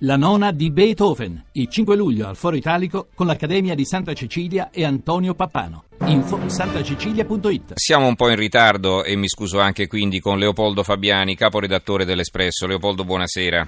[0.00, 4.68] La nona di Beethoven, il 5 luglio al Foro Italico con l'Accademia di Santa Cecilia
[4.70, 5.84] e Antonio Pappano.
[6.04, 11.34] Info santacecilia.it Siamo un po' in ritardo e mi scuso anche quindi con Leopoldo Fabiani,
[11.34, 12.66] caporedattore dell'Espresso.
[12.66, 13.66] Leopoldo, buonasera.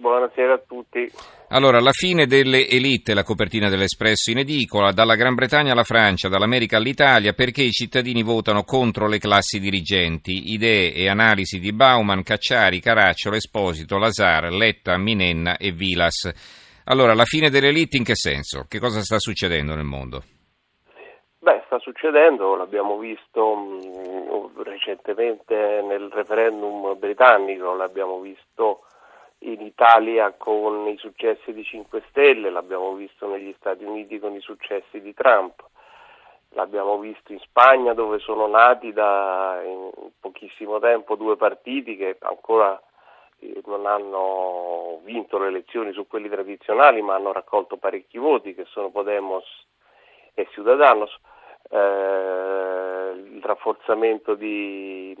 [0.00, 1.06] Buonasera a tutti.
[1.48, 6.30] Allora, la fine delle elite, la copertina dell'Espresso in edicola, dalla Gran Bretagna alla Francia,
[6.30, 10.54] dall'America all'Italia, perché i cittadini votano contro le classi dirigenti.
[10.54, 16.80] Idee e analisi di Bauman, Cacciari, Caracciolo, Esposito, Lazar, Letta, Minenna e Vilas.
[16.84, 18.64] Allora, la fine delle elite in che senso?
[18.66, 20.22] Che cosa sta succedendo nel mondo?
[21.40, 28.84] Beh, sta succedendo, l'abbiamo visto mh, recentemente nel referendum britannico, l'abbiamo visto
[29.60, 34.40] in Italia con i successi di 5 Stelle, l'abbiamo visto negli Stati Uniti con i
[34.40, 35.62] successi di Trump,
[36.50, 39.62] l'abbiamo visto in Spagna dove sono nati da
[40.18, 42.80] pochissimo tempo due partiti che ancora
[43.38, 48.64] eh, non hanno vinto le elezioni su quelli tradizionali ma hanno raccolto parecchi voti che
[48.64, 49.44] sono Podemos
[50.34, 51.14] e Ciudadanos.
[51.72, 55.14] Eh, il rafforzamento di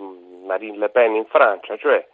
[0.44, 2.04] Marine Le Pen in Francia, cioè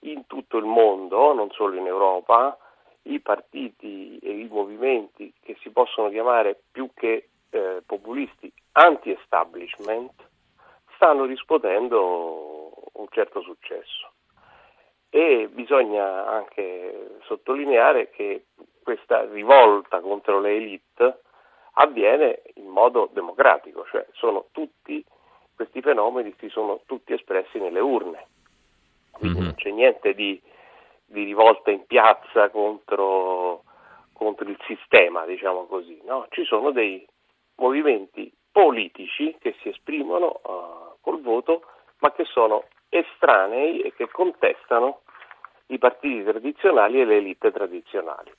[0.00, 2.56] in tutto il mondo, non solo in Europa,
[3.02, 10.12] i partiti e i movimenti che si possono chiamare più che eh, populisti anti-establishment
[10.94, 14.12] stanno riscuotendo un certo successo.
[15.10, 18.46] E bisogna anche sottolineare che
[18.82, 21.22] questa rivolta contro le elite
[21.74, 25.02] avviene in modo democratico, cioè sono tutti,
[25.54, 28.26] questi fenomeni si sono tutti espressi nelle urne
[29.28, 29.44] quindi mm-hmm.
[29.44, 30.40] non c'è niente di,
[31.06, 33.64] di rivolta in piazza contro,
[34.12, 36.26] contro, il sistema, diciamo così, no?
[36.30, 37.06] ci sono dei
[37.56, 41.62] movimenti politici che si esprimono uh, col voto,
[41.98, 45.00] ma che sono estranei e che contestano
[45.66, 48.32] i partiti tradizionali e le elite tradizionali.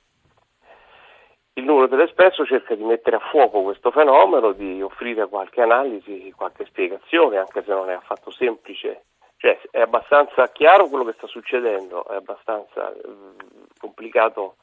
[1.54, 6.64] Il numero dell'Espresso cerca di mettere a fuoco questo fenomeno, di offrire qualche analisi, qualche
[6.64, 9.04] spiegazione, anche se non è affatto semplice
[9.40, 13.00] cioè, è abbastanza chiaro quello che sta succedendo, è abbastanza eh,
[13.78, 14.56] complicato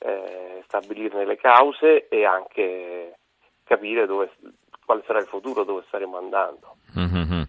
[0.00, 3.16] eh, stabilirne le cause e anche
[3.64, 4.30] capire dove,
[4.84, 6.76] quale sarà il futuro, dove staremo andando.
[6.98, 7.42] Mm-hmm.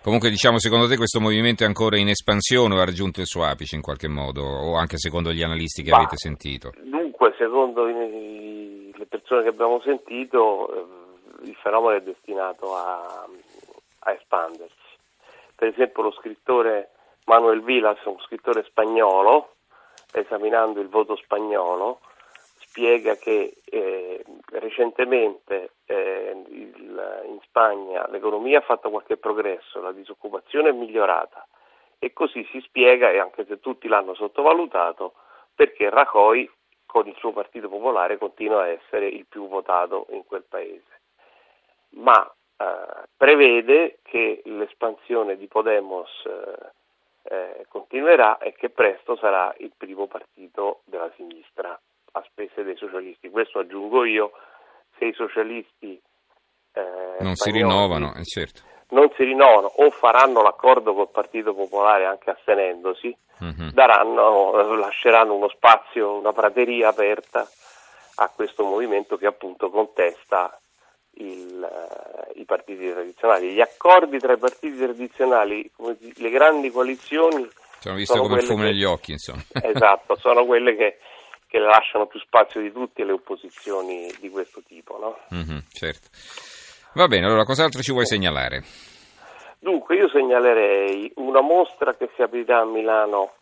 [0.00, 3.42] Comunque, diciamo, secondo te questo movimento è ancora in espansione o ha raggiunto il suo
[3.42, 6.70] apice in qualche modo, o anche secondo gli analisti che bah, avete sentito?
[6.80, 10.72] Dunque, secondo i, le persone che abbiamo sentito,
[11.42, 13.26] eh, il fenomeno è destinato a,
[13.98, 14.87] a espandersi
[15.58, 16.90] per esempio lo scrittore
[17.24, 19.56] Manuel Vilas, un scrittore spagnolo,
[20.12, 21.98] esaminando il voto spagnolo,
[22.60, 30.68] spiega che eh, recentemente eh, il, in Spagna l'economia ha fatto qualche progresso, la disoccupazione
[30.68, 31.44] è migliorata
[31.98, 35.14] e così si spiega, e anche se tutti l'hanno sottovalutato,
[35.56, 36.48] perché Rajoy
[36.86, 41.00] con il suo Partito Popolare continua a essere il più votato in quel paese.
[41.96, 46.72] Ma eh, prevede che l'espansione di Podemos eh,
[47.30, 51.78] eh, continuerà e che presto sarà il primo partito della sinistra
[52.12, 53.30] a spese dei socialisti.
[53.30, 54.32] Questo aggiungo io,
[54.98, 56.00] se i socialisti
[56.72, 58.62] eh, non si rinnovano, certo.
[58.88, 63.70] non si rinnovano o faranno l'accordo col Partito Popolare anche astenendosi, uh-huh.
[63.72, 67.46] daranno, lasceranno uno spazio, una prateria aperta
[68.16, 70.58] a questo movimento che appunto contesta
[71.18, 71.68] il,
[72.40, 73.52] i partiti tradizionali.
[73.52, 75.70] Gli accordi tra i partiti tradizionali,
[76.16, 77.48] le grandi coalizioni...
[77.78, 79.42] Sono visto come il fumo che, negli occhi, insomma.
[79.62, 80.98] Esatto, sono quelle che,
[81.46, 84.98] che, lasciano più spazio di tutti alle opposizioni di questo tipo.
[84.98, 85.18] No?
[85.34, 86.08] Mm-hmm, certo.
[86.94, 88.62] Va bene, allora cos'altro ci vuoi segnalare?
[89.60, 93.34] Dunque, io segnalerei una mostra che si aprirà a Milano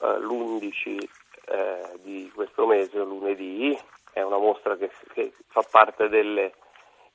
[0.00, 0.98] eh, l'11
[1.48, 3.76] eh, di questo mese, lunedì,
[4.12, 6.52] è una mostra che, che fa parte delle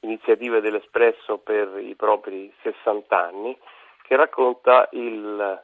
[0.02, 3.58] iniziative dell'Espresso per i propri 60 anni,
[4.04, 5.64] che racconta il,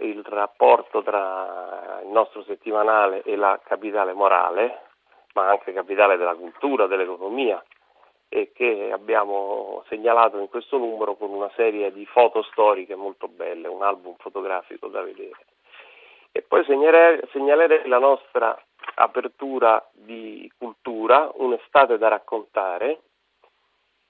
[0.00, 4.82] il rapporto tra il nostro settimanale e la capitale morale,
[5.34, 7.62] ma anche capitale della cultura, dell'economia,
[8.30, 13.68] e che abbiamo segnalato in questo numero con una serie di foto storiche molto belle,
[13.68, 15.46] un album fotografico da vedere.
[16.32, 18.60] E poi segnalerei, segnalerei la nostra
[18.96, 23.00] apertura di cultura, un'estate da raccontare,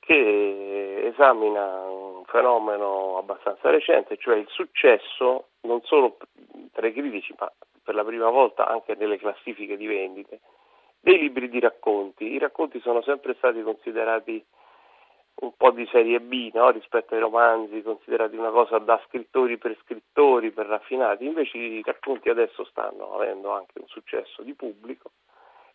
[0.08, 6.16] che esamina un fenomeno abbastanza recente, cioè il successo non solo
[6.72, 7.52] tra i critici, ma
[7.84, 10.40] per la prima volta anche nelle classifiche di vendite,
[10.98, 12.24] dei libri di racconti.
[12.24, 14.42] I racconti sono sempre stati considerati
[15.40, 16.70] un po' di serie B no?
[16.70, 22.30] rispetto ai romanzi considerati una cosa da scrittori per scrittori, per raffinati, invece i racconti
[22.30, 25.10] adesso stanno avendo anche un successo di pubblico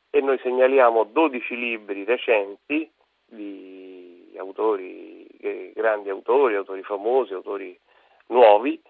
[0.09, 2.91] e noi segnaliamo 12 libri recenti
[3.25, 3.82] di
[4.37, 7.77] autori, eh, grandi autori, autori famosi, autori
[8.27, 8.81] nuovi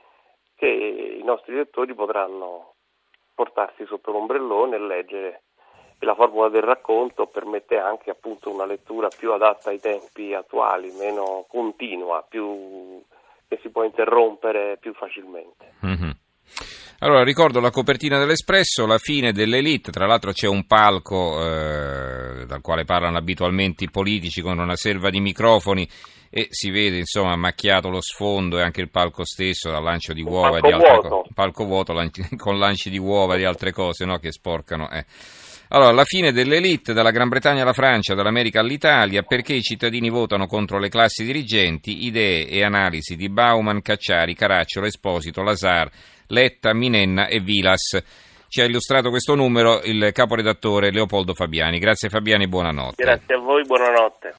[0.56, 2.74] che i nostri lettori potranno
[3.34, 5.42] portarsi sotto l'ombrellone e leggere
[6.00, 10.92] e la formula del racconto permette anche appunto una lettura più adatta ai tempi attuali,
[10.92, 13.02] meno continua, più,
[13.48, 15.74] che si può interrompere più facilmente.
[15.86, 16.12] Mm-hmm.
[17.00, 22.62] Allora, ricordo la copertina dell'Espresso, la fine dell'Elite, tra l'altro c'è un palco eh, dal
[22.62, 25.88] quale parlano abitualmente i politici con una serva di microfoni
[26.30, 30.24] e si vede insomma macchiato lo sfondo e anche il palco stesso dal lancio di
[30.24, 31.94] uova e di altre cose, palco vuoto
[32.38, 34.90] con lanci di uova e di altre cose no, che sporcano.
[34.90, 35.06] Eh.
[35.70, 40.46] Allora, la fine dell'elite, dalla Gran Bretagna alla Francia, dall'America all'Italia, perché i cittadini votano
[40.46, 45.90] contro le classi dirigenti, idee e analisi di Bauman, Cacciari, Caracciolo, Esposito, Lazar,
[46.28, 48.00] Letta, Minenna e Vilas.
[48.54, 51.80] Ci ha illustrato questo numero il caporedattore Leopoldo Fabiani.
[51.80, 53.02] Grazie Fabiani, buonanotte.
[53.04, 54.32] Grazie a voi, buonanotte.